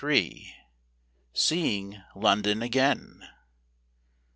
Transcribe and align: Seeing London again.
Seeing 1.31 2.01
London 2.15 2.63
again. 2.63 3.21